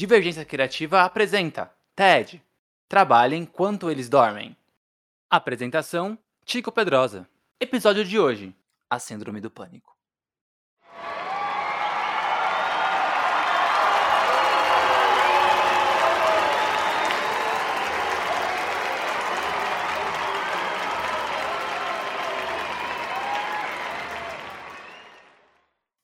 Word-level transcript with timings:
Divergência 0.00 0.46
Criativa 0.46 1.02
apresenta 1.02 1.70
TED. 1.94 2.42
Trabalhe 2.88 3.36
enquanto 3.36 3.90
eles 3.90 4.08
dormem. 4.08 4.56
Apresentação: 5.28 6.18
Tico 6.42 6.72
Pedrosa. 6.72 7.28
Episódio 7.60 8.02
de 8.02 8.18
hoje: 8.18 8.56
A 8.88 8.98
Síndrome 8.98 9.42
do 9.42 9.50
Pânico. 9.50 9.94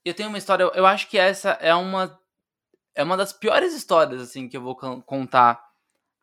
Eu 0.05 0.12
tenho 0.12 0.28
uma 0.28 0.36
história, 0.36 0.64
eu 0.75 0.84
acho 0.84 1.08
que 1.08 1.16
essa 1.16 1.53
é 1.53 1.75
uma 1.75 2.25
é 2.97 3.05
uma 3.05 3.16
das 3.16 3.33
piores 3.33 3.75
histórias 3.75 4.20
assim 4.20 4.48
que 4.48 4.56
eu 4.56 4.62
vou 4.62 4.75
contar 4.75 5.62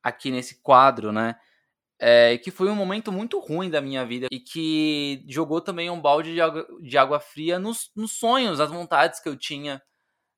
aqui 0.02 0.31
nesse 0.31 0.61
quadro, 0.61 1.11
né? 1.11 1.35
É, 1.99 2.38
que 2.39 2.52
foi 2.52 2.69
um 2.69 2.75
momento 2.75 3.11
muito 3.11 3.39
ruim 3.39 3.69
da 3.69 3.80
minha 3.80 4.05
vida 4.05 4.27
e 4.30 4.39
que 4.39 5.23
jogou 5.30 5.61
também 5.61 5.89
um 5.89 6.02
balde 6.02 6.33
de 6.33 6.42
água, 6.42 6.67
de 6.81 6.98
água 6.98 7.20
fria 7.20 7.59
nos, 7.59 7.92
nos, 7.95 8.11
sonhos, 8.14 8.59
nas 8.59 8.70
vontades 8.70 9.21
que 9.21 9.30
eu 9.30 9.37
tinha, 9.37 9.81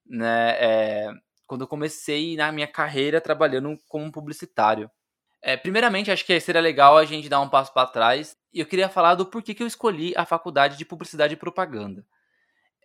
né? 0.05 0.51
É, 0.59 1.11
quando 1.47 1.61
eu 1.61 1.67
comecei 1.67 2.35
na 2.35 2.51
minha 2.51 2.67
carreira 2.67 3.21
trabalhando 3.21 3.77
como 3.87 4.11
publicitário. 4.11 4.91
É, 5.41 5.55
primeiramente, 5.55 6.11
acho 6.11 6.25
que 6.25 6.39
seria 6.39 6.61
legal 6.61 6.97
a 6.97 7.05
gente 7.05 7.29
dar 7.29 7.39
um 7.39 7.49
passo 7.49 7.73
para 7.73 7.87
trás 7.87 8.35
e 8.53 8.59
eu 8.59 8.65
queria 8.65 8.89
falar 8.89 9.15
do 9.15 9.25
porquê 9.25 9.53
que 9.53 9.63
eu 9.63 9.67
escolhi 9.67 10.13
a 10.17 10.25
faculdade 10.25 10.77
de 10.77 10.85
publicidade 10.85 11.33
e 11.33 11.37
propaganda. 11.37 12.05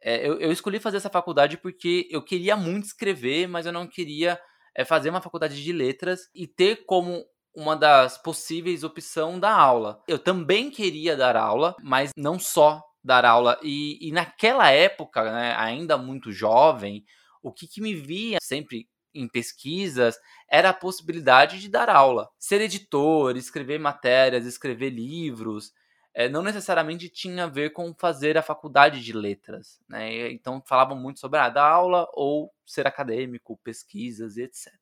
É, 0.03 0.27
eu, 0.27 0.39
eu, 0.41 0.51
escolhi 0.51 0.81
fazer 0.81 0.97
essa 0.97 1.11
faculdade 1.11 1.59
porque 1.59 2.09
eu 2.11 2.23
queria 2.23 2.57
muito 2.57 2.85
escrever, 2.85 3.47
mas 3.47 3.67
eu 3.67 3.73
não 3.73 3.87
queria 3.87 4.41
é, 4.75 4.85
fazer 4.85 5.11
uma 5.11 5.21
faculdade 5.21 5.63
de 5.63 5.73
letras 5.73 6.31
e 6.35 6.47
ter 6.47 6.85
como 6.87 7.25
uma 7.55 7.77
das 7.77 8.17
possíveis 8.17 8.85
opção 8.85 9.39
da 9.39 9.53
aula. 9.53 10.03
Eu 10.09 10.19
também 10.19 10.71
queria 10.71 11.17
dar 11.17 11.37
aula, 11.37 11.75
mas 11.83 12.13
não 12.17 12.39
só 12.39 12.83
dar 13.03 13.25
aula. 13.25 13.59
E, 13.63 14.09
e 14.09 14.13
naquela 14.13 14.71
época, 14.71 15.23
né, 15.25 15.55
ainda 15.57 15.99
muito 15.99 16.33
jovem, 16.33 17.05
o 17.43 17.53
que, 17.53 17.67
que 17.67 17.81
me 17.81 17.95
via 17.95 18.39
sempre 18.43 18.89
em 19.15 19.29
pesquisas 19.29 20.17
era 20.51 20.71
a 20.71 20.75
possibilidade 20.75 21.61
de 21.61 21.69
dar 21.69 21.89
aula. 21.89 22.29
Ser 22.39 22.61
editor, 22.61 23.37
escrever 23.37 23.79
matérias, 23.79 24.47
escrever 24.47 24.91
livros, 24.91 25.73
é, 26.13 26.29
não 26.29 26.43
necessariamente 26.43 27.09
tinha 27.09 27.45
a 27.45 27.49
ver 27.49 27.71
com 27.71 27.95
fazer 27.95 28.37
a 28.37 28.43
faculdade 28.43 29.03
de 29.03 29.13
letras. 29.13 29.81
Né? 29.89 30.31
Então 30.33 30.63
falavam 30.67 30.97
muito 30.97 31.21
sobre 31.21 31.39
a 31.39 31.45
ah, 31.45 31.49
dar 31.49 31.69
aula 31.69 32.09
ou 32.13 32.53
ser 32.67 32.87
acadêmico, 32.87 33.59
pesquisas 33.63 34.37
e 34.37 34.43
etc. 34.43 34.73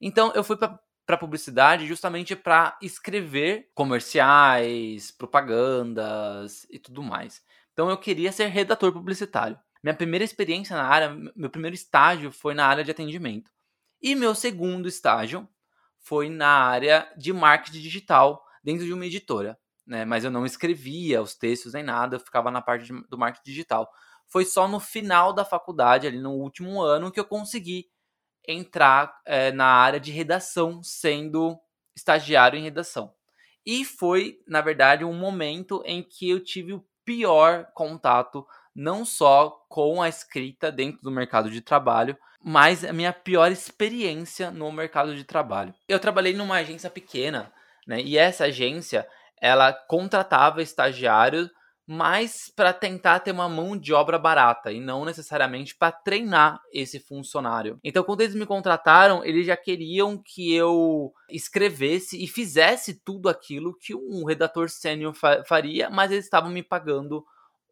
Então 0.00 0.32
eu 0.34 0.44
fui 0.44 0.56
para 0.56 1.18
publicidade 1.18 1.86
justamente 1.86 2.36
para 2.36 2.78
escrever 2.80 3.70
comerciais, 3.74 5.10
propagandas 5.10 6.66
e 6.70 6.78
tudo 6.78 7.02
mais. 7.02 7.42
Então 7.72 7.90
eu 7.90 7.98
queria 7.98 8.30
ser 8.30 8.46
redator 8.46 8.92
publicitário. 8.92 9.58
Minha 9.82 9.94
primeira 9.94 10.24
experiência 10.24 10.76
na 10.76 10.84
área, 10.84 11.10
meu 11.36 11.50
primeiro 11.50 11.74
estágio 11.74 12.30
foi 12.30 12.54
na 12.54 12.66
área 12.66 12.84
de 12.84 12.90
atendimento. 12.90 13.50
E 14.00 14.14
meu 14.14 14.34
segundo 14.34 14.88
estágio 14.88 15.48
foi 15.98 16.30
na 16.30 16.48
área 16.48 17.10
de 17.16 17.32
marketing 17.32 17.80
digital 17.80 18.44
dentro 18.62 18.84
de 18.84 18.92
uma 18.92 19.04
editora 19.04 19.58
né? 19.86 20.04
Mas 20.04 20.24
eu 20.24 20.30
não 20.30 20.46
escrevia 20.46 21.22
os 21.22 21.34
textos 21.34 21.72
nem 21.72 21.82
nada, 21.82 22.16
eu 22.16 22.20
ficava 22.20 22.50
na 22.50 22.62
parte 22.62 22.86
de, 22.86 23.08
do 23.08 23.18
marketing 23.18 23.50
digital. 23.50 23.90
Foi 24.26 24.44
só 24.44 24.66
no 24.66 24.80
final 24.80 25.32
da 25.32 25.44
faculdade, 25.44 26.06
ali 26.06 26.18
no 26.18 26.32
último 26.32 26.82
ano, 26.82 27.10
que 27.10 27.20
eu 27.20 27.24
consegui 27.24 27.86
entrar 28.46 29.20
é, 29.24 29.52
na 29.52 29.66
área 29.66 30.00
de 30.00 30.10
redação, 30.10 30.82
sendo 30.82 31.58
estagiário 31.96 32.58
em 32.58 32.62
redação. 32.62 33.14
E 33.64 33.84
foi, 33.84 34.38
na 34.46 34.60
verdade, 34.60 35.04
um 35.04 35.14
momento 35.14 35.82
em 35.86 36.02
que 36.02 36.28
eu 36.28 36.42
tive 36.42 36.74
o 36.74 36.84
pior 37.04 37.66
contato, 37.74 38.46
não 38.74 39.04
só 39.04 39.64
com 39.68 40.02
a 40.02 40.08
escrita 40.08 40.70
dentro 40.70 41.00
do 41.02 41.10
mercado 41.10 41.50
de 41.50 41.60
trabalho, 41.60 42.16
mas 42.42 42.84
a 42.84 42.92
minha 42.92 43.12
pior 43.12 43.50
experiência 43.50 44.50
no 44.50 44.70
mercado 44.70 45.14
de 45.14 45.24
trabalho. 45.24 45.74
Eu 45.88 45.98
trabalhei 45.98 46.34
numa 46.34 46.56
agência 46.56 46.90
pequena, 46.90 47.50
né? 47.86 48.02
E 48.02 48.18
essa 48.18 48.44
agência 48.44 49.08
ela 49.40 49.72
contratava 49.72 50.62
estagiários 50.62 51.50
mais 51.86 52.50
para 52.54 52.72
tentar 52.72 53.20
ter 53.20 53.32
uma 53.32 53.48
mão 53.48 53.76
de 53.76 53.92
obra 53.92 54.18
barata 54.18 54.72
e 54.72 54.80
não 54.80 55.04
necessariamente 55.04 55.76
para 55.76 55.92
treinar 55.92 56.58
esse 56.72 56.98
funcionário. 56.98 57.78
Então, 57.84 58.02
quando 58.02 58.22
eles 58.22 58.34
me 58.34 58.46
contrataram, 58.46 59.22
eles 59.24 59.46
já 59.46 59.56
queriam 59.56 60.16
que 60.16 60.54
eu 60.54 61.12
escrevesse 61.28 62.22
e 62.22 62.26
fizesse 62.26 63.02
tudo 63.04 63.28
aquilo 63.28 63.76
que 63.76 63.94
um 63.94 64.24
redator 64.24 64.70
sênior 64.70 65.14
faria, 65.46 65.90
mas 65.90 66.10
eles 66.10 66.24
estavam 66.24 66.50
me 66.50 66.62
pagando 66.62 67.24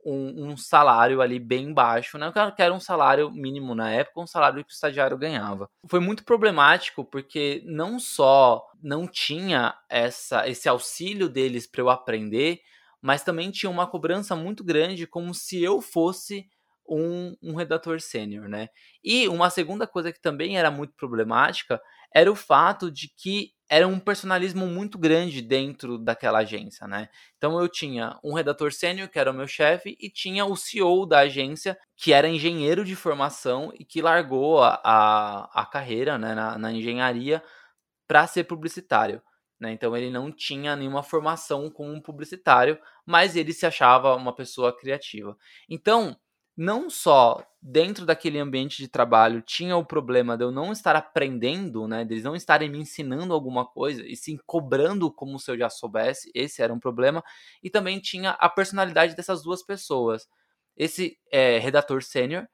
um, 0.04 0.50
um, 0.50 0.56
salário 0.56 1.20
ali 1.20 1.38
bem 1.38 1.72
baixo, 1.72 2.18
né? 2.18 2.32
Que 2.54 2.62
era 2.62 2.74
um 2.74 2.80
salário 2.80 3.30
mínimo 3.30 3.74
na 3.74 3.90
época, 3.90 4.20
um 4.20 4.26
salário 4.26 4.64
que 4.64 4.72
o 4.72 4.74
estagiário 4.74 5.16
ganhava. 5.16 5.68
Foi 5.86 6.00
muito 6.00 6.24
problemático 6.24 7.04
porque 7.04 7.62
não 7.64 7.98
só 7.98 8.64
não 8.82 9.06
tinha 9.06 9.74
essa, 9.88 10.48
esse 10.48 10.68
auxílio 10.68 11.28
deles 11.28 11.66
para 11.66 11.80
eu 11.80 11.90
aprender, 11.90 12.60
mas 13.00 13.22
também 13.22 13.50
tinha 13.50 13.70
uma 13.70 13.86
cobrança 13.86 14.34
muito 14.34 14.64
grande, 14.64 15.06
como 15.06 15.32
se 15.34 15.62
eu 15.62 15.80
fosse 15.80 16.46
um, 16.88 17.36
um 17.42 17.54
redator 17.54 18.00
sênior, 18.00 18.48
né? 18.48 18.68
E 19.02 19.28
uma 19.28 19.50
segunda 19.50 19.86
coisa 19.86 20.12
que 20.12 20.20
também 20.20 20.58
era 20.58 20.70
muito 20.70 20.94
problemática 20.94 21.80
era 22.14 22.30
o 22.30 22.36
fato 22.36 22.90
de 22.90 23.08
que 23.08 23.52
era 23.72 23.88
um 23.88 23.98
personalismo 23.98 24.66
muito 24.66 24.98
grande 24.98 25.40
dentro 25.40 25.96
daquela 25.96 26.40
agência, 26.40 26.86
né? 26.86 27.08
Então 27.38 27.58
eu 27.58 27.66
tinha 27.66 28.20
um 28.22 28.34
redator 28.34 28.70
sênior, 28.70 29.08
que 29.08 29.18
era 29.18 29.30
o 29.30 29.34
meu 29.34 29.46
chefe, 29.48 29.96
e 29.98 30.10
tinha 30.10 30.44
o 30.44 30.54
CEO 30.54 31.06
da 31.06 31.20
agência, 31.20 31.78
que 31.96 32.12
era 32.12 32.28
engenheiro 32.28 32.84
de 32.84 32.94
formação 32.94 33.72
e 33.80 33.82
que 33.82 34.02
largou 34.02 34.62
a, 34.62 34.78
a, 34.84 35.62
a 35.62 35.64
carreira 35.64 36.18
né, 36.18 36.34
na, 36.34 36.58
na 36.58 36.70
engenharia 36.70 37.42
para 38.06 38.26
ser 38.26 38.44
publicitário. 38.44 39.22
Né? 39.58 39.72
Então 39.72 39.96
ele 39.96 40.10
não 40.10 40.30
tinha 40.30 40.76
nenhuma 40.76 41.02
formação 41.02 41.70
como 41.70 41.90
um 41.94 42.00
publicitário, 42.02 42.78
mas 43.06 43.36
ele 43.36 43.54
se 43.54 43.64
achava 43.64 44.14
uma 44.14 44.34
pessoa 44.34 44.76
criativa. 44.76 45.34
Então 45.66 46.14
não 46.56 46.90
só 46.90 47.44
dentro 47.60 48.04
daquele 48.04 48.38
ambiente 48.38 48.78
de 48.78 48.88
trabalho 48.88 49.40
tinha 49.42 49.76
o 49.76 49.84
problema 49.84 50.36
de 50.36 50.44
eu 50.44 50.50
não 50.50 50.72
estar 50.72 50.96
aprendendo, 50.96 51.86
né, 51.88 52.04
deles 52.04 52.24
não 52.24 52.36
estarem 52.36 52.68
me 52.68 52.78
ensinando 52.78 53.32
alguma 53.32 53.64
coisa 53.64 54.04
e 54.06 54.16
sim 54.16 54.38
cobrando 54.46 55.10
como 55.12 55.38
se 55.38 55.50
eu 55.50 55.56
já 55.58 55.70
soubesse, 55.70 56.30
esse 56.34 56.62
era 56.62 56.72
um 56.72 56.80
problema, 56.80 57.22
e 57.62 57.70
também 57.70 58.00
tinha 58.00 58.30
a 58.32 58.48
personalidade 58.48 59.14
dessas 59.16 59.42
duas 59.42 59.62
pessoas. 59.62 60.26
Esse 60.76 61.18
é, 61.30 61.58
redator 61.58 62.02
sênior, 62.02 62.46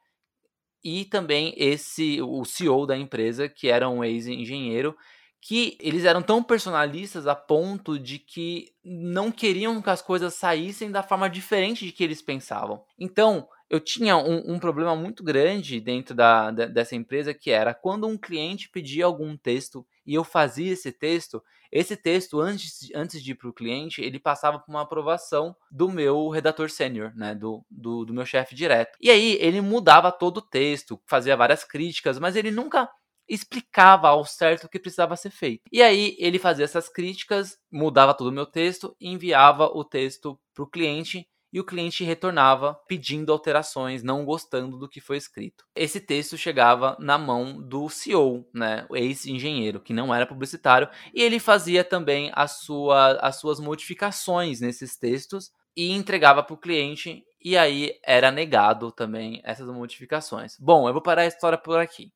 e 0.82 1.04
também 1.04 1.54
esse 1.56 2.20
o 2.22 2.44
CEO 2.44 2.86
da 2.86 2.96
empresa, 2.96 3.48
que 3.48 3.68
era 3.68 3.88
um 3.88 4.04
ex-engenheiro, 4.04 4.96
que 5.40 5.76
eles 5.80 6.04
eram 6.04 6.22
tão 6.22 6.42
personalistas 6.42 7.26
a 7.26 7.34
ponto 7.34 7.98
de 7.98 8.18
que 8.18 8.72
não 8.84 9.30
queriam 9.30 9.80
que 9.80 9.90
as 9.90 10.02
coisas 10.02 10.34
saíssem 10.34 10.90
da 10.90 11.02
forma 11.02 11.28
diferente 11.30 11.84
de 11.84 11.92
que 11.92 12.02
eles 12.02 12.20
pensavam. 12.22 12.82
Então, 12.98 13.48
eu 13.70 13.80
tinha 13.80 14.16
um, 14.16 14.54
um 14.54 14.58
problema 14.58 14.96
muito 14.96 15.22
grande 15.22 15.80
dentro 15.80 16.14
da, 16.14 16.50
da, 16.50 16.66
dessa 16.66 16.96
empresa 16.96 17.34
que 17.34 17.50
era 17.50 17.74
quando 17.74 18.06
um 18.06 18.16
cliente 18.16 18.68
pedia 18.70 19.04
algum 19.04 19.36
texto 19.36 19.86
e 20.06 20.14
eu 20.14 20.24
fazia 20.24 20.72
esse 20.72 20.90
texto, 20.90 21.42
esse 21.70 21.96
texto, 21.96 22.40
antes, 22.40 22.88
antes 22.94 23.22
de 23.22 23.32
ir 23.32 23.34
para 23.34 23.48
o 23.48 23.52
cliente, 23.52 24.00
ele 24.00 24.18
passava 24.18 24.58
por 24.58 24.70
uma 24.70 24.80
aprovação 24.80 25.54
do 25.70 25.90
meu 25.90 26.30
redator 26.30 26.70
sênior, 26.70 27.12
né? 27.14 27.34
Do, 27.34 27.62
do, 27.70 28.06
do 28.06 28.14
meu 28.14 28.24
chefe 28.24 28.54
direto. 28.54 28.96
E 29.00 29.10
aí 29.10 29.36
ele 29.38 29.60
mudava 29.60 30.10
todo 30.10 30.38
o 30.38 30.42
texto, 30.42 30.98
fazia 31.06 31.36
várias 31.36 31.64
críticas, 31.64 32.18
mas 32.18 32.36
ele 32.36 32.50
nunca 32.50 32.88
explicava 33.28 34.08
ao 34.08 34.24
certo 34.24 34.64
o 34.64 34.68
que 34.70 34.78
precisava 34.78 35.14
ser 35.14 35.30
feito. 35.30 35.62
E 35.70 35.82
aí 35.82 36.16
ele 36.18 36.38
fazia 36.38 36.64
essas 36.64 36.88
críticas, 36.88 37.58
mudava 37.70 38.14
todo 38.14 38.28
o 38.28 38.32
meu 38.32 38.46
texto, 38.46 38.96
enviava 38.98 39.66
o 39.66 39.84
texto 39.84 40.40
para 40.54 40.64
o 40.64 40.66
cliente 40.70 41.28
e 41.52 41.58
o 41.60 41.64
cliente 41.64 42.04
retornava 42.04 42.74
pedindo 42.86 43.32
alterações, 43.32 44.02
não 44.02 44.24
gostando 44.24 44.78
do 44.78 44.88
que 44.88 45.00
foi 45.00 45.16
escrito. 45.16 45.64
Esse 45.74 46.00
texto 46.00 46.36
chegava 46.36 46.96
na 47.00 47.16
mão 47.16 47.60
do 47.60 47.88
CEO, 47.88 48.48
né, 48.52 48.86
o 48.88 48.96
ex-engenheiro, 48.96 49.80
que 49.80 49.92
não 49.92 50.14
era 50.14 50.26
publicitário, 50.26 50.88
e 51.14 51.22
ele 51.22 51.38
fazia 51.38 51.82
também 51.82 52.30
sua, 52.48 53.12
as 53.20 53.36
suas 53.36 53.58
modificações 53.60 54.60
nesses 54.60 54.96
textos 54.96 55.50
e 55.76 55.92
entregava 55.92 56.42
para 56.42 56.54
o 56.54 56.58
cliente, 56.58 57.24
e 57.42 57.56
aí 57.56 57.98
era 58.04 58.30
negado 58.30 58.90
também 58.90 59.40
essas 59.44 59.68
modificações. 59.68 60.56
Bom, 60.58 60.88
eu 60.88 60.92
vou 60.92 61.02
parar 61.02 61.22
a 61.22 61.26
história 61.26 61.56
por 61.56 61.78
aqui. 61.78 62.12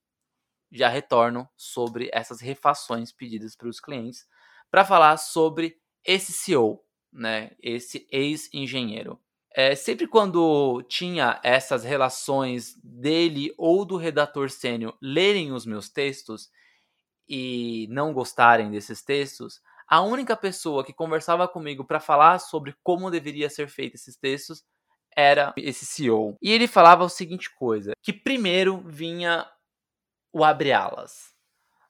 Já 0.71 0.89
retorno 0.89 1.49
sobre 1.57 2.11
essas 2.13 2.41
refações 2.41 3.13
pedidas 3.13 3.55
para 3.55 3.69
os 3.69 3.79
clientes 3.79 4.27
para 4.71 4.87
falar 4.87 5.19
sobre 5.19 5.77
esse 6.03 6.33
CEO, 6.33 6.83
né, 7.13 7.51
esse 7.61 8.07
ex-engenheiro. 8.11 9.21
É, 9.55 9.75
sempre 9.75 10.07
quando 10.07 10.83
tinha 10.89 11.39
essas 11.43 11.85
relações 11.85 12.75
dele 12.83 13.53
ou 13.59 13.85
do 13.85 13.99
redator 13.99 14.51
sênior 14.51 14.97
lerem 15.01 15.53
os 15.53 15.67
meus 15.67 15.91
textos 15.91 16.51
e 17.29 17.87
não 17.91 18.15
gostarem 18.15 18.71
desses 18.71 19.03
textos, 19.03 19.61
a 19.87 20.01
única 20.01 20.35
pessoa 20.35 20.83
que 20.83 20.93
conversava 20.93 21.47
comigo 21.47 21.85
para 21.85 22.01
falar 22.01 22.39
sobre 22.39 22.75
como 22.83 23.11
deveria 23.11 23.51
ser 23.51 23.69
feito 23.69 23.97
esses 23.97 24.17
textos 24.17 24.65
era 25.15 25.53
esse 25.59 25.85
CEO. 25.85 26.39
E 26.41 26.51
ele 26.51 26.67
falava 26.67 27.05
a 27.05 27.09
seguinte 27.11 27.55
coisa, 27.55 27.93
que 28.03 28.13
primeiro 28.13 28.81
vinha 28.87 29.47
o 30.33 30.43
abre 30.43 30.73
alas. 30.73 31.33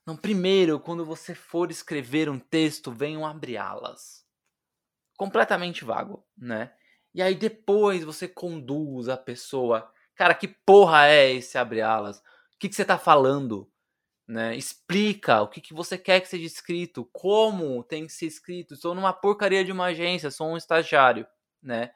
Não, 0.04 0.16
primeiro, 0.16 0.80
quando 0.80 1.04
você 1.04 1.32
for 1.32 1.70
escrever 1.70 2.28
um 2.28 2.40
texto, 2.40 2.90
vem 2.90 3.16
um 3.16 3.24
abre 3.24 3.56
alas 3.56 4.21
completamente 5.17 5.85
vago, 5.85 6.25
né? 6.37 6.73
E 7.14 7.20
aí 7.20 7.35
depois 7.35 8.05
você 8.05 8.26
conduz 8.26 9.09
a 9.09 9.17
pessoa. 9.17 9.91
Cara, 10.14 10.35
que 10.35 10.49
porra 10.49 11.09
é 11.09 11.32
esse 11.32 11.59
abre 11.59 11.81
alas? 11.81 12.19
O 12.19 12.59
que, 12.59 12.69
que 12.69 12.75
você 12.75 12.85
tá 12.85 12.99
falando? 12.99 13.70
Né? 14.26 14.56
Explica 14.56 15.43
o 15.43 15.49
que, 15.49 15.61
que 15.61 15.75
você 15.75 15.99
quer 15.99 16.20
que 16.20 16.29
seja 16.29 16.47
escrito, 16.47 17.09
como 17.12 17.82
tem 17.85 18.06
que 18.06 18.12
ser 18.12 18.26
escrito. 18.26 18.75
Estou 18.75 18.94
numa 18.94 19.12
porcaria 19.12 19.64
de 19.64 19.73
uma 19.73 19.87
agência, 19.87 20.31
sou 20.31 20.49
um 20.49 20.56
estagiário, 20.56 21.26
né? 21.62 21.93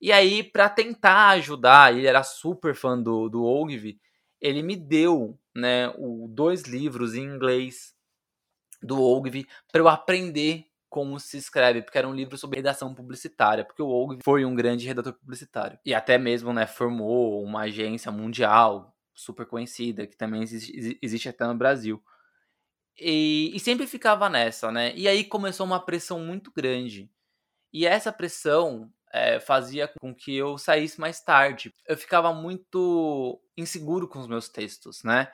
E 0.00 0.12
aí, 0.12 0.42
para 0.42 0.68
tentar 0.68 1.30
ajudar, 1.30 1.94
ele 1.94 2.06
era 2.06 2.22
super 2.22 2.74
fã 2.74 3.00
do, 3.00 3.28
do 3.28 3.44
Ogilvy, 3.44 3.98
ele 4.40 4.62
me 4.62 4.76
deu 4.76 5.38
né, 5.54 5.88
o, 5.96 6.28
dois 6.28 6.62
livros 6.62 7.14
em 7.14 7.22
inglês 7.22 7.94
do 8.82 9.02
Ogilvy 9.02 9.46
para 9.72 9.80
eu 9.80 9.88
aprender 9.88 10.66
como 10.96 11.20
se 11.20 11.36
escreve, 11.36 11.82
porque 11.82 11.98
era 11.98 12.08
um 12.08 12.14
livro 12.14 12.38
sobre 12.38 12.56
redação 12.56 12.94
publicitária, 12.94 13.62
porque 13.62 13.82
o 13.82 13.88
Og 13.88 14.18
foi 14.24 14.46
um 14.46 14.54
grande 14.54 14.86
redator 14.86 15.12
publicitário. 15.12 15.78
E 15.84 15.92
até 15.92 16.16
mesmo, 16.16 16.54
né, 16.54 16.66
formou 16.66 17.44
uma 17.44 17.64
agência 17.64 18.10
mundial 18.10 18.96
super 19.12 19.44
conhecida, 19.44 20.06
que 20.06 20.16
também 20.16 20.42
existe, 20.42 20.98
existe 21.02 21.28
até 21.28 21.46
no 21.46 21.54
Brasil. 21.54 22.02
E, 22.98 23.52
e, 23.54 23.60
sempre 23.60 23.86
ficava 23.86 24.30
nessa, 24.30 24.72
né? 24.72 24.94
E 24.96 25.06
aí 25.06 25.22
começou 25.22 25.66
uma 25.66 25.84
pressão 25.84 26.18
muito 26.18 26.50
grande. 26.50 27.10
E 27.70 27.86
essa 27.86 28.10
pressão 28.10 28.90
é, 29.12 29.38
fazia 29.38 29.86
com 30.00 30.14
que 30.14 30.34
eu 30.34 30.56
saísse 30.56 30.98
mais 30.98 31.20
tarde. 31.20 31.74
Eu 31.86 31.98
ficava 31.98 32.32
muito 32.32 33.38
inseguro 33.54 34.08
com 34.08 34.18
os 34.18 34.26
meus 34.26 34.48
textos, 34.48 35.04
né? 35.04 35.30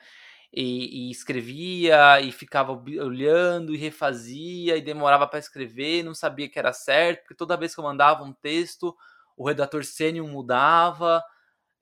E, 0.53 1.07
e, 1.07 1.11
escrevia 1.11 2.21
e 2.21 2.31
ficava 2.31 2.71
olhando 2.71 3.73
e 3.73 3.77
refazia 3.77 4.77
e 4.77 4.81
demorava 4.81 5.27
para 5.27 5.39
escrever, 5.39 6.03
não 6.03 6.13
sabia 6.13 6.47
que 6.47 6.59
era 6.59 6.71
certo, 6.71 7.21
porque 7.21 7.35
toda 7.35 7.57
vez 7.57 7.73
que 7.73 7.79
eu 7.79 7.83
mandava 7.83 8.23
um 8.23 8.33
texto, 8.33 8.95
o 9.35 9.47
redator 9.47 9.83
sênior 9.83 10.27
mudava, 10.27 11.23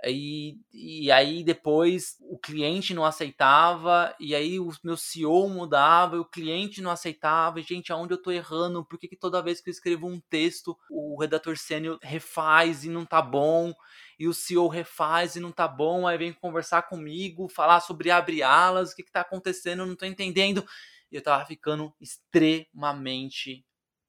e, 0.06 0.58
e 0.74 1.12
aí 1.12 1.44
depois 1.44 2.16
o 2.22 2.38
cliente 2.38 2.94
não 2.94 3.06
aceitava, 3.06 4.16
e 4.20 4.34
aí 4.34 4.60
o 4.60 4.72
meu 4.84 4.98
CEO 4.98 5.48
mudava, 5.50 6.16
e 6.16 6.20
o 6.20 6.26
cliente 6.26 6.82
não 6.82 6.90
aceitava, 6.90 7.60
e 7.60 7.64
gente, 7.64 7.92
aonde 7.92 8.14
eu 8.14 8.22
tô 8.22 8.32
errando? 8.32 8.86
Por 8.86 8.98
que, 8.98 9.08
que 9.08 9.18
toda 9.18 9.42
vez 9.44 9.62
que 9.62 9.70
eu 9.70 9.72
escrevo 9.72 10.08
um 10.08 10.20
texto, 10.20 10.78
o 10.90 11.20
redator 11.20 11.58
sênior 11.58 12.00
refaz 12.02 12.84
e 12.84 12.90
não 12.90 13.06
tá 13.06 13.22
bom? 13.22 13.74
E 14.22 14.28
o 14.28 14.36
CEO 14.36 14.68
refaz 14.68 15.36
e 15.36 15.40
não 15.40 15.52
tá 15.52 15.68
bom, 15.68 16.06
aí 16.06 16.16
vem 16.16 16.32
conversar 16.32 16.84
comigo, 16.84 17.50
falar 17.50 17.80
sobre 17.80 18.12
abre 18.12 18.44
alas, 18.44 18.92
o 18.92 18.96
que, 18.96 19.02
que 19.02 19.12
tá 19.12 19.22
acontecendo, 19.22 19.84
não 19.84 19.96
tô 19.96 20.06
entendendo. 20.06 20.64
E 21.12 21.16
eu 21.16 21.24
tava 21.24 21.44
ficando 21.44 21.92
extremamente 22.00 23.66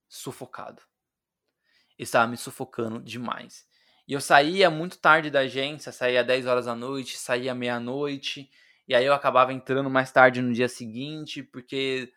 sufocado. 0.07 0.83
Estava 1.99 2.31
me 2.31 2.37
sufocando 2.37 3.01
demais. 3.01 3.65
E 4.07 4.13
eu 4.13 4.21
saía 4.21 4.69
muito 4.69 4.99
tarde 4.99 5.31
da 5.31 5.41
agência, 5.41 5.91
saía 5.91 6.23
10 6.23 6.45
horas 6.45 6.67
da 6.67 6.75
noite, 6.75 7.17
saía 7.17 7.55
meia-noite, 7.55 8.51
e 8.87 8.95
aí 8.95 9.07
eu 9.07 9.15
acabava 9.15 9.55
entrando 9.55 9.89
mais 9.89 10.13
tarde 10.13 10.43
no 10.43 10.53
dia 10.53 10.69
seguinte, 10.69 11.43
porque 11.43 12.13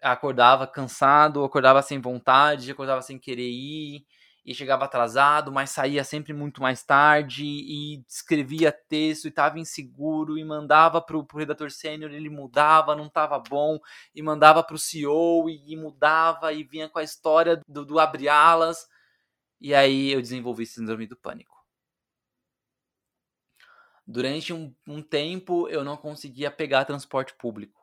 acordava 0.00 0.66
cansado, 0.66 1.44
acordava 1.44 1.82
sem 1.82 2.00
vontade, 2.00 2.70
acordava 2.70 3.02
sem 3.02 3.18
querer 3.18 3.50
ir, 3.50 4.06
e 4.44 4.54
chegava 4.54 4.84
atrasado, 4.84 5.50
mas 5.50 5.70
saía 5.70 6.04
sempre 6.04 6.34
muito 6.34 6.60
mais 6.60 6.82
tarde 6.82 7.44
e 7.44 8.04
escrevia 8.06 8.70
texto 8.70 9.24
e 9.24 9.28
estava 9.28 9.58
inseguro 9.58 10.36
e 10.36 10.44
mandava 10.44 11.00
para 11.00 11.16
o 11.16 11.26
redator 11.34 11.70
sênior, 11.70 12.12
ele 12.12 12.28
mudava, 12.28 12.94
não 12.94 13.06
estava 13.06 13.38
bom, 13.38 13.78
e 14.14 14.20
mandava 14.20 14.62
para 14.62 14.74
o 14.74 14.78
CEO 14.78 15.48
e, 15.48 15.72
e, 15.72 15.76
mudava 15.76 16.52
e 16.52 16.62
vinha 16.62 16.88
com 16.90 16.98
a 16.98 17.02
história 17.02 17.60
do, 17.66 17.86
do 17.86 17.98
abre 17.98 18.28
alas 18.28 18.86
e 19.60 19.74
aí 19.74 20.12
eu 20.12 20.20
desenvolvi 20.20 20.66
síndrome 20.66 21.06
do 21.06 21.16
pânico. 21.16 21.54
Durante 24.06 24.52
um, 24.52 24.74
um 24.86 25.02
tempo 25.02 25.66
eu 25.68 25.82
não 25.82 25.96
conseguia 25.96 26.50
pegar 26.50 26.84
transporte 26.84 27.34
público. 27.34 27.80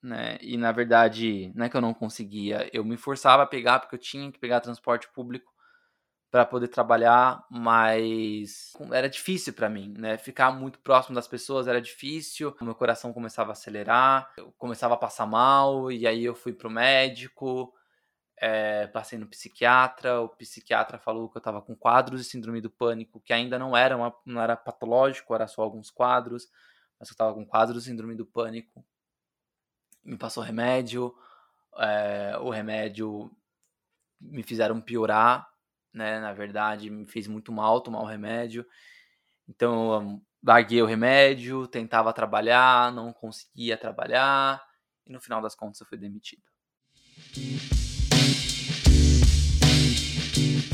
Né? 0.00 0.38
E 0.40 0.56
na 0.56 0.70
verdade, 0.70 1.50
não 1.52 1.64
é 1.64 1.68
que 1.68 1.76
eu 1.76 1.80
não 1.80 1.92
conseguia, 1.92 2.70
eu 2.72 2.84
me 2.84 2.96
forçava 2.96 3.42
a 3.42 3.46
pegar 3.46 3.80
porque 3.80 3.96
eu 3.96 3.98
tinha 3.98 4.30
que 4.30 4.38
pegar 4.38 4.60
transporte 4.60 5.08
público 5.12 5.55
para 6.30 6.44
poder 6.44 6.68
trabalhar, 6.68 7.44
mas 7.50 8.72
era 8.92 9.08
difícil 9.08 9.52
para 9.52 9.68
mim, 9.68 9.94
né? 9.96 10.18
Ficar 10.18 10.50
muito 10.50 10.78
próximo 10.80 11.14
das 11.14 11.28
pessoas 11.28 11.68
era 11.68 11.80
difícil, 11.80 12.54
meu 12.60 12.74
coração 12.74 13.12
começava 13.12 13.50
a 13.50 13.52
acelerar, 13.52 14.32
eu 14.36 14.52
começava 14.58 14.94
a 14.94 14.98
passar 14.98 15.26
mal, 15.26 15.90
e 15.90 16.06
aí 16.06 16.24
eu 16.24 16.34
fui 16.34 16.52
pro 16.52 16.68
médico, 16.68 17.72
é, 18.38 18.86
passei 18.88 19.18
no 19.18 19.26
psiquiatra, 19.26 20.20
o 20.20 20.28
psiquiatra 20.28 20.98
falou 20.98 21.28
que 21.28 21.36
eu 21.36 21.40
estava 21.40 21.62
com 21.62 21.74
quadros 21.74 22.20
de 22.20 22.28
síndrome 22.28 22.60
do 22.60 22.70
pânico, 22.70 23.20
que 23.20 23.32
ainda 23.32 23.58
não 23.58 23.76
era, 23.76 23.96
uma, 23.96 24.14
não 24.24 24.42
era 24.42 24.56
patológico, 24.56 25.34
era 25.34 25.46
só 25.46 25.62
alguns 25.62 25.90
quadros, 25.90 26.48
mas 26.98 27.08
eu 27.08 27.14
estava 27.14 27.32
com 27.32 27.46
quadros 27.46 27.84
de 27.84 27.90
síndrome 27.90 28.14
do 28.14 28.26
pânico. 28.26 28.84
Me 30.04 30.16
passou 30.16 30.42
remédio, 30.42 31.14
é, 31.78 32.36
o 32.40 32.50
remédio 32.50 33.30
me 34.20 34.42
fizeram 34.42 34.80
piorar, 34.80 35.48
né? 35.96 36.20
Na 36.20 36.32
verdade, 36.32 36.90
me 36.90 37.06
fez 37.06 37.26
muito 37.26 37.50
mal 37.50 37.80
tomar 37.80 38.00
o 38.00 38.06
remédio. 38.06 38.66
Então, 39.48 39.92
eu 39.92 40.22
larguei 40.44 40.82
o 40.82 40.86
remédio, 40.86 41.66
tentava 41.66 42.12
trabalhar, 42.12 42.92
não 42.92 43.12
conseguia 43.12 43.76
trabalhar, 43.76 44.62
e 45.06 45.12
no 45.12 45.20
final 45.20 45.40
das 45.40 45.54
contas 45.54 45.80
eu 45.80 45.86
fui 45.86 45.98
demitido 45.98 46.42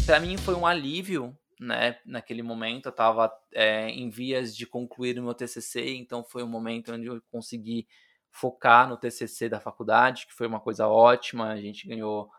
para 0.04 0.20
mim 0.20 0.36
foi 0.36 0.54
um 0.54 0.66
alívio, 0.66 1.36
né? 1.60 1.98
Naquele 2.04 2.42
momento 2.42 2.86
eu 2.86 2.90
estava 2.90 3.32
é, 3.52 3.88
em 3.88 4.10
vias 4.10 4.54
de 4.54 4.66
concluir 4.66 5.18
o 5.18 5.22
meu 5.22 5.34
TCC, 5.34 5.94
então 5.94 6.24
foi 6.24 6.42
um 6.42 6.48
momento 6.48 6.92
onde 6.92 7.06
eu 7.06 7.22
consegui 7.30 7.86
focar 8.30 8.88
no 8.88 8.96
TCC 8.96 9.48
da 9.48 9.60
faculdade, 9.60 10.26
que 10.26 10.32
foi 10.32 10.46
uma 10.46 10.60
coisa 10.60 10.88
ótima. 10.88 11.50
A 11.50 11.60
gente 11.60 11.86
ganhou 11.86 12.30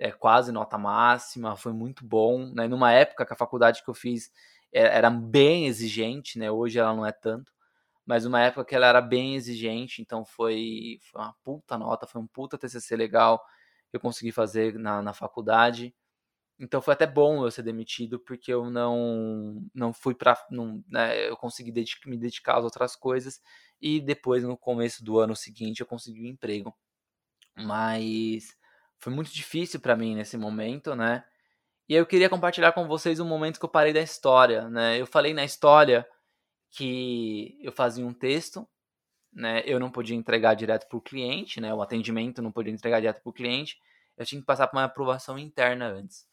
é, 0.00 0.10
quase 0.10 0.50
nota 0.50 0.78
máxima, 0.78 1.54
foi 1.56 1.72
muito 1.72 2.04
bom. 2.04 2.50
Né? 2.54 2.66
Numa 2.66 2.90
época 2.92 3.26
que 3.26 3.32
a 3.34 3.36
faculdade 3.36 3.84
que 3.84 3.90
eu 3.90 3.94
fiz 3.94 4.32
era, 4.72 4.88
é, 4.88 4.96
era 4.98 5.10
bem 5.10 5.66
exigente, 5.66 6.38
né? 6.38 6.50
Hoje 6.50 6.78
ela 6.78 6.94
não 6.96 7.04
é 7.06 7.12
tanto, 7.12 7.52
mas 8.06 8.24
uma 8.24 8.40
época 8.40 8.64
que 8.64 8.74
ela 8.74 8.86
era 8.86 9.00
bem 9.00 9.36
exigente, 9.36 10.02
então 10.02 10.24
foi, 10.24 10.98
foi 11.02 11.20
uma 11.20 11.34
puta 11.44 11.78
nota, 11.78 12.06
foi 12.06 12.20
um 12.20 12.26
puta 12.26 12.58
TCC 12.58 12.96
legal 12.96 13.38
que 13.90 13.96
eu 13.96 14.00
consegui 14.00 14.32
fazer 14.32 14.74
na, 14.78 15.02
na 15.02 15.12
faculdade. 15.12 15.94
Então 16.58 16.82
foi 16.82 16.94
até 16.94 17.06
bom 17.06 17.44
eu 17.44 17.50
ser 17.50 17.62
demitido, 17.62 18.20
porque 18.20 18.52
eu 18.52 18.70
não 18.70 19.62
não 19.74 19.92
fui 19.92 20.14
para 20.14 20.38
né, 20.88 21.28
eu 21.28 21.36
consegui 21.36 21.72
dedicar, 21.72 22.08
me 22.08 22.18
dedicar 22.18 22.58
às 22.58 22.64
outras 22.64 22.96
coisas 22.96 23.40
e 23.80 24.00
depois 24.00 24.44
no 24.44 24.56
começo 24.58 25.04
do 25.04 25.18
ano 25.18 25.36
seguinte 25.36 25.80
eu 25.80 25.86
consegui 25.86 26.22
um 26.22 26.26
emprego. 26.26 26.74
Mas 27.56 28.56
foi 29.00 29.12
muito 29.12 29.32
difícil 29.32 29.80
para 29.80 29.96
mim 29.96 30.14
nesse 30.14 30.36
momento, 30.36 30.94
né? 30.94 31.24
E 31.88 31.94
eu 31.94 32.06
queria 32.06 32.28
compartilhar 32.28 32.72
com 32.72 32.86
vocês 32.86 33.18
um 33.18 33.26
momento 33.26 33.58
que 33.58 33.64
eu 33.64 33.68
parei 33.68 33.92
da 33.92 34.00
história, 34.00 34.68
né? 34.68 35.00
Eu 35.00 35.06
falei 35.06 35.34
na 35.34 35.44
história 35.44 36.06
que 36.70 37.58
eu 37.62 37.72
fazia 37.72 38.06
um 38.06 38.12
texto, 38.12 38.68
né? 39.32 39.62
Eu 39.64 39.80
não 39.80 39.90
podia 39.90 40.14
entregar 40.14 40.54
direto 40.54 40.86
para 40.86 40.98
o 40.98 41.00
cliente, 41.00 41.60
né? 41.60 41.74
O 41.74 41.82
atendimento 41.82 42.42
não 42.42 42.52
podia 42.52 42.72
entregar 42.72 43.00
direto 43.00 43.22
para 43.22 43.30
o 43.30 43.32
cliente. 43.32 43.78
Eu 44.16 44.26
tinha 44.26 44.40
que 44.40 44.46
passar 44.46 44.68
por 44.68 44.76
uma 44.76 44.84
aprovação 44.84 45.38
interna 45.38 45.88
antes. 45.88 46.28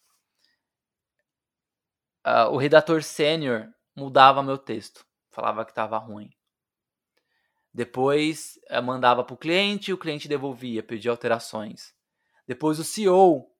Uh, 2.25 2.51
o 2.51 2.57
redator 2.57 3.01
sênior 3.01 3.69
mudava 3.95 4.43
meu 4.43 4.57
texto, 4.57 5.05
falava 5.31 5.63
que 5.63 5.71
estava 5.71 5.97
ruim. 5.97 6.29
Depois 7.73 8.59
uh, 8.69 8.83
mandava 8.83 9.23
para 9.23 9.33
o 9.33 9.37
cliente, 9.37 9.93
o 9.93 9.97
cliente 9.97 10.27
devolvia, 10.27 10.83
pedia 10.83 11.09
alterações. 11.09 11.96
Depois 12.47 12.79
o 12.79 12.83
CEO 12.83 13.51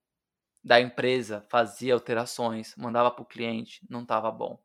da 0.63 0.79
empresa 0.79 1.45
fazia 1.49 1.93
alterações, 1.93 2.73
mandava 2.77 3.11
para 3.11 3.21
o 3.21 3.25
cliente, 3.25 3.85
não 3.89 4.01
estava 4.01 4.31
bom. 4.31 4.61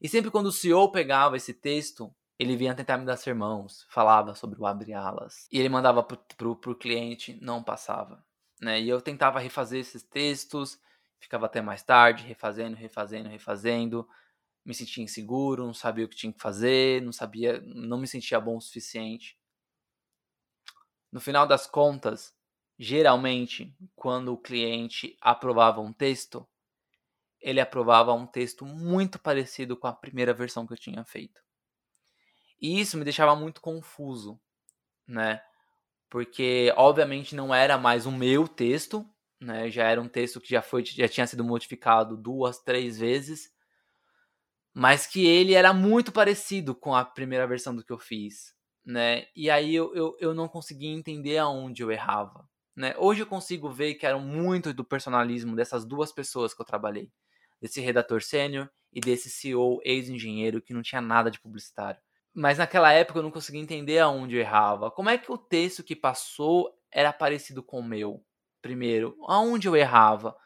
E 0.00 0.08
sempre 0.08 0.30
quando 0.30 0.46
o 0.46 0.52
CEO 0.52 0.90
pegava 0.90 1.36
esse 1.36 1.52
texto, 1.52 2.14
ele 2.38 2.56
vinha 2.56 2.74
tentar 2.74 2.96
me 2.96 3.04
dar 3.04 3.16
sermãos, 3.16 3.84
falava 3.90 4.34
sobre 4.34 4.60
o 4.60 4.66
abre 4.66 4.92
alas. 4.92 5.48
E 5.50 5.58
ele 5.58 5.68
mandava 5.68 6.02
pro, 6.02 6.56
pro 6.56 6.76
cliente, 6.76 7.36
não 7.42 7.62
passava. 7.62 8.24
Né? 8.60 8.80
E 8.80 8.88
eu 8.88 9.00
tentava 9.00 9.40
refazer 9.40 9.80
esses 9.80 10.02
textos, 10.02 10.80
ficava 11.18 11.46
até 11.46 11.60
mais 11.60 11.82
tarde, 11.82 12.24
refazendo, 12.24 12.76
refazendo, 12.76 13.28
refazendo. 13.28 14.08
Me 14.64 14.74
sentia 14.74 15.02
inseguro, 15.02 15.66
não 15.66 15.74
sabia 15.74 16.04
o 16.04 16.08
que 16.08 16.16
tinha 16.16 16.32
que 16.32 16.40
fazer, 16.40 17.02
não 17.02 17.12
sabia, 17.12 17.60
não 17.62 17.98
me 17.98 18.06
sentia 18.06 18.40
bom 18.40 18.56
o 18.56 18.60
suficiente. 18.60 19.36
No 21.10 21.20
final 21.20 21.46
das 21.46 21.66
contas, 21.66 22.37
geralmente, 22.78 23.74
quando 23.96 24.32
o 24.32 24.38
cliente 24.38 25.16
aprovava 25.20 25.80
um 25.80 25.92
texto, 25.92 26.46
ele 27.40 27.60
aprovava 27.60 28.12
um 28.12 28.26
texto 28.26 28.64
muito 28.64 29.18
parecido 29.18 29.76
com 29.76 29.86
a 29.86 29.92
primeira 29.92 30.32
versão 30.32 30.66
que 30.66 30.72
eu 30.72 30.78
tinha 30.78 31.04
feito. 31.04 31.40
E 32.60 32.80
isso 32.80 32.96
me 32.96 33.04
deixava 33.04 33.36
muito 33.36 33.60
confuso, 33.60 34.40
né? 35.06 35.40
Porque 36.10 36.72
obviamente 36.76 37.34
não 37.34 37.54
era 37.54 37.78
mais 37.78 38.06
o 38.06 38.12
meu 38.12 38.48
texto, 38.48 39.08
né? 39.40 39.70
Já 39.70 39.84
era 39.88 40.00
um 40.00 40.08
texto 40.08 40.40
que 40.40 40.50
já 40.50 40.62
foi 40.62 40.84
já 40.84 41.08
tinha 41.08 41.26
sido 41.26 41.44
modificado 41.44 42.16
duas, 42.16 42.58
três 42.58 42.98
vezes, 42.98 43.52
mas 44.72 45.06
que 45.06 45.26
ele 45.26 45.54
era 45.54 45.72
muito 45.72 46.12
parecido 46.12 46.74
com 46.74 46.94
a 46.94 47.04
primeira 47.04 47.46
versão 47.46 47.74
do 47.74 47.84
que 47.84 47.92
eu 47.92 47.98
fiz, 47.98 48.54
né? 48.84 49.26
E 49.34 49.50
aí 49.50 49.74
eu, 49.74 49.94
eu, 49.94 50.16
eu 50.20 50.34
não 50.34 50.48
conseguia 50.48 50.90
entender 50.90 51.38
aonde 51.38 51.82
eu 51.82 51.90
errava, 51.92 52.48
né? 52.78 52.94
Hoje 52.96 53.22
eu 53.22 53.26
consigo 53.26 53.68
ver 53.68 53.94
que 53.94 54.06
era 54.06 54.18
muito 54.18 54.72
do 54.72 54.84
personalismo 54.84 55.56
dessas 55.56 55.84
duas 55.84 56.12
pessoas 56.12 56.54
que 56.54 56.62
eu 56.62 56.66
trabalhei 56.66 57.10
desse 57.60 57.80
redator 57.80 58.22
sênior 58.22 58.70
e 58.92 59.00
desse 59.00 59.28
CEO 59.28 59.80
ex-engenheiro 59.82 60.62
que 60.62 60.72
não 60.72 60.80
tinha 60.80 61.00
nada 61.00 61.28
de 61.28 61.40
publicitário. 61.40 62.00
Mas 62.32 62.58
naquela 62.58 62.92
época 62.92 63.18
eu 63.18 63.22
não 63.24 63.32
conseguia 63.32 63.60
entender 63.60 63.98
aonde 63.98 64.36
eu 64.36 64.40
errava. 64.40 64.92
Como 64.92 65.10
é 65.10 65.18
que 65.18 65.30
o 65.32 65.36
texto 65.36 65.82
que 65.82 65.96
passou 65.96 66.72
era 66.88 67.12
parecido 67.12 67.64
com 67.64 67.80
o 67.80 67.84
meu? 67.84 68.24
Primeiro, 68.62 69.16
aonde 69.26 69.66
eu 69.66 69.74
errava? 69.74 70.36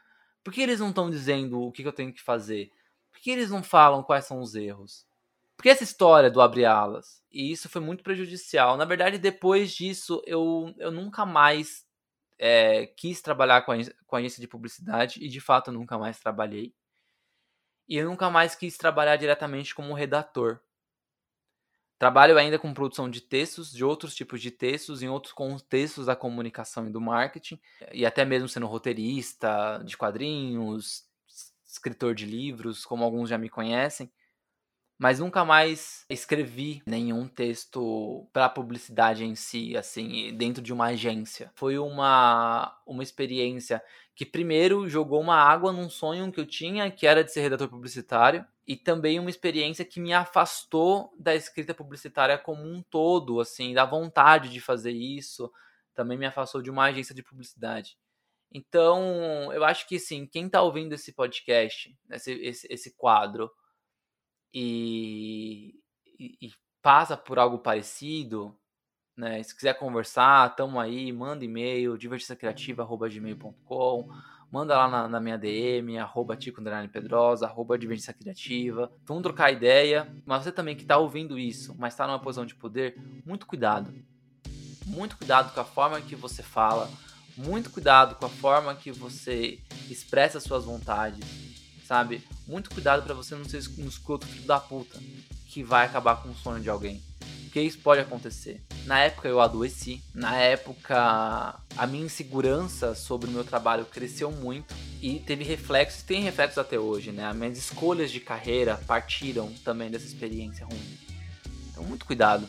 Por 0.42 0.54
que 0.54 0.62
eles 0.62 0.80
não 0.80 0.88
estão 0.88 1.10
dizendo 1.10 1.60
o 1.60 1.70
que 1.70 1.86
eu 1.86 1.92
tenho 1.92 2.14
que 2.14 2.22
fazer? 2.22 2.70
Por 3.12 3.20
que 3.20 3.30
eles 3.30 3.50
não 3.50 3.62
falam 3.62 4.02
quais 4.02 4.24
são 4.24 4.40
os 4.40 4.54
erros? 4.54 5.06
Por 5.54 5.64
que 5.64 5.68
essa 5.68 5.84
história 5.84 6.30
do 6.30 6.40
abre 6.40 6.64
alas? 6.64 7.22
E 7.30 7.52
isso 7.52 7.68
foi 7.68 7.82
muito 7.82 8.02
prejudicial. 8.02 8.78
Na 8.78 8.86
verdade, 8.86 9.18
depois 9.18 9.70
disso, 9.70 10.22
eu, 10.26 10.74
eu 10.78 10.90
nunca 10.90 11.26
mais 11.26 11.84
é, 12.44 12.86
quis 12.88 13.22
trabalhar 13.22 13.62
com 13.62 13.70
a, 13.70 13.76
com 14.04 14.16
a 14.16 14.18
agência 14.18 14.40
de 14.40 14.48
publicidade 14.48 15.24
e 15.24 15.28
de 15.28 15.40
fato 15.40 15.70
nunca 15.70 15.96
mais 15.96 16.18
trabalhei 16.18 16.74
e 17.88 17.96
eu 17.96 18.08
nunca 18.08 18.28
mais 18.28 18.56
quis 18.56 18.76
trabalhar 18.76 19.16
diretamente 19.16 19.72
como 19.72 19.94
redator. 19.94 20.58
Trabalho 22.00 22.36
ainda 22.36 22.58
com 22.58 22.74
produção 22.74 23.08
de 23.08 23.20
textos, 23.20 23.72
de 23.72 23.84
outros 23.84 24.12
tipos 24.12 24.40
de 24.42 24.50
textos, 24.50 25.02
em 25.02 25.08
outros 25.08 25.32
contextos 25.32 26.06
da 26.06 26.16
comunicação 26.16 26.88
e 26.88 26.90
do 26.90 27.00
marketing, 27.00 27.60
e 27.92 28.04
até 28.04 28.24
mesmo 28.24 28.48
sendo 28.48 28.66
roteirista 28.66 29.80
de 29.84 29.96
quadrinhos, 29.96 31.04
escritor 31.64 32.12
de 32.12 32.26
livros, 32.26 32.84
como 32.84 33.04
alguns 33.04 33.28
já 33.28 33.38
me 33.38 33.48
conhecem 33.48 34.10
mas 34.98 35.18
nunca 35.18 35.44
mais 35.44 36.04
escrevi 36.08 36.82
nenhum 36.86 37.26
texto 37.26 38.28
para 38.32 38.48
publicidade 38.48 39.24
em 39.24 39.34
si, 39.34 39.76
assim, 39.76 40.34
dentro 40.36 40.62
de 40.62 40.72
uma 40.72 40.86
agência. 40.86 41.50
Foi 41.54 41.78
uma, 41.78 42.78
uma 42.86 43.02
experiência 43.02 43.82
que 44.14 44.26
primeiro 44.26 44.88
jogou 44.88 45.20
uma 45.20 45.36
água 45.36 45.72
num 45.72 45.90
sonho 45.90 46.30
que 46.30 46.38
eu 46.38 46.46
tinha, 46.46 46.90
que 46.90 47.06
era 47.06 47.24
de 47.24 47.32
ser 47.32 47.40
redator 47.40 47.68
publicitário, 47.68 48.46
e 48.66 48.76
também 48.76 49.18
uma 49.18 49.30
experiência 49.30 49.84
que 49.84 49.98
me 49.98 50.12
afastou 50.12 51.12
da 51.18 51.34
escrita 51.34 51.74
publicitária 51.74 52.38
como 52.38 52.62
um 52.62 52.82
todo, 52.82 53.40
assim, 53.40 53.74
da 53.74 53.84
vontade 53.84 54.50
de 54.50 54.60
fazer 54.60 54.92
isso, 54.92 55.50
também 55.94 56.16
me 56.16 56.26
afastou 56.26 56.62
de 56.62 56.70
uma 56.70 56.84
agência 56.84 57.14
de 57.14 57.22
publicidade. 57.22 57.96
Então, 58.54 59.52
eu 59.52 59.64
acho 59.64 59.88
que 59.88 59.98
sim, 59.98 60.26
quem 60.26 60.46
está 60.46 60.62
ouvindo 60.62 60.92
esse 60.92 61.12
podcast, 61.12 61.96
esse, 62.10 62.32
esse, 62.32 62.66
esse 62.70 62.96
quadro, 62.96 63.50
e, 64.52 65.80
e, 66.18 66.36
e 66.42 66.52
passa 66.82 67.16
por 67.16 67.38
algo 67.38 67.58
parecido, 67.58 68.52
né? 69.16 69.40
Se 69.42 69.54
quiser 69.54 69.78
conversar, 69.78 70.56
tamo 70.56 70.80
aí, 70.80 71.12
manda 71.12 71.44
e-mail, 71.44 71.96
divertiçacriativa.gmail.com 71.96 74.08
manda 74.52 74.76
lá 74.76 74.86
na, 74.86 75.08
na, 75.08 75.18
minha 75.18 75.38
DM, 75.38 75.98
arroba 75.98 76.36
Tico 76.36 76.62
Pedrosa, 76.92 77.46
arroba 77.46 77.78
Divergência 77.78 78.12
Criativa. 78.12 78.92
Vamos 79.06 79.22
trocar 79.22 79.50
ideia. 79.50 80.14
Mas 80.26 80.44
você 80.44 80.52
também 80.52 80.76
que 80.76 80.82
está 80.82 80.98
ouvindo 80.98 81.38
isso, 81.38 81.74
mas 81.78 81.94
está 81.94 82.06
numa 82.06 82.18
posição 82.18 82.44
de 82.44 82.54
poder, 82.54 82.94
muito 83.24 83.46
cuidado. 83.46 83.90
Muito 84.84 85.16
cuidado 85.16 85.54
com 85.54 85.60
a 85.60 85.64
forma 85.64 85.98
que 86.02 86.14
você 86.14 86.42
fala, 86.42 86.90
muito 87.34 87.70
cuidado 87.70 88.16
com 88.16 88.26
a 88.26 88.28
forma 88.28 88.74
que 88.74 88.92
você 88.92 89.58
expressa 89.88 90.38
suas 90.38 90.66
vontades, 90.66 91.24
sabe? 91.86 92.22
Muito 92.46 92.70
cuidado 92.70 93.02
para 93.02 93.14
você 93.14 93.34
não 93.34 93.44
ser 93.44 93.62
um 93.78 93.86
escroto 93.86 94.26
filho 94.26 94.46
da 94.46 94.58
puta 94.58 94.98
que 95.46 95.62
vai 95.62 95.84
acabar 95.84 96.16
com 96.16 96.30
o 96.30 96.34
sonho 96.34 96.62
de 96.62 96.70
alguém. 96.70 97.02
Porque 97.44 97.60
isso 97.60 97.78
pode 97.80 98.00
acontecer. 98.00 98.62
Na 98.86 99.00
época 99.00 99.28
eu 99.28 99.38
adoeci, 99.38 100.02
na 100.14 100.36
época 100.36 101.60
a 101.76 101.86
minha 101.86 102.06
insegurança 102.06 102.94
sobre 102.94 103.28
o 103.28 103.30
meu 103.30 103.44
trabalho 103.44 103.84
cresceu 103.84 104.30
muito 104.32 104.74
e 105.02 105.18
teve 105.18 105.44
reflexos, 105.44 106.02
tem 106.02 106.22
reflexos 106.22 106.56
até 106.56 106.78
hoje, 106.78 107.12
né? 107.12 107.26
As 107.26 107.36
minhas 107.36 107.58
escolhas 107.58 108.10
de 108.10 108.20
carreira 108.20 108.80
partiram 108.86 109.52
também 109.62 109.90
dessa 109.90 110.06
experiência 110.06 110.64
ruim. 110.64 110.98
Então 111.70 111.84
muito 111.84 112.06
cuidado, 112.06 112.48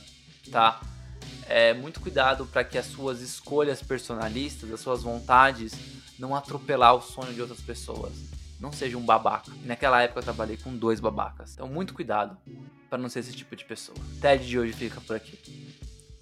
tá? 0.49 0.79
É, 1.49 1.73
muito 1.73 1.99
cuidado 1.99 2.45
para 2.45 2.63
que 2.63 2.77
as 2.77 2.85
suas 2.85 3.19
escolhas 3.19 3.81
personalistas, 3.83 4.71
as 4.71 4.79
suas 4.79 5.03
vontades, 5.03 5.73
não 6.17 6.33
atropelar 6.33 6.95
o 6.95 7.01
sonho 7.01 7.33
de 7.33 7.41
outras 7.41 7.59
pessoas 7.59 8.13
não 8.63 8.71
seja 8.71 8.97
um 8.97 9.05
babaca. 9.05 9.51
E 9.61 9.67
naquela 9.67 10.01
época 10.01 10.21
eu 10.21 10.23
trabalhei 10.23 10.55
com 10.55 10.73
dois 10.73 11.01
babacas. 11.01 11.53
Então 11.53 11.67
muito 11.67 11.93
cuidado 11.93 12.37
para 12.89 12.97
não 12.97 13.09
ser 13.09 13.19
esse 13.19 13.33
tipo 13.33 13.53
de 13.57 13.65
pessoa. 13.65 13.97
O 13.99 14.21
TED 14.21 14.47
de 14.47 14.57
hoje 14.57 14.71
fica 14.71 15.01
por 15.01 15.17
aqui. 15.17 15.37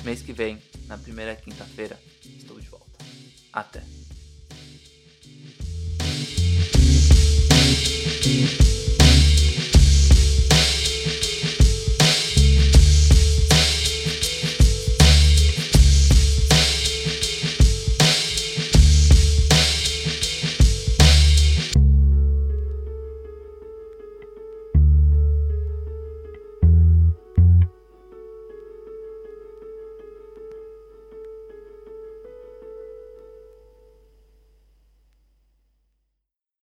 Mês 0.04 0.24
que 0.24 0.34
vem, 0.34 0.60
na 0.88 0.98
primeira 0.98 1.36
quinta-feira, 1.36 2.00
estou 2.26 2.60
de 2.60 2.68
volta. 2.68 2.98
Até. 3.54 3.84